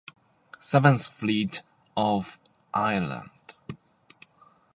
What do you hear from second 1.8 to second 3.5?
off Ireland.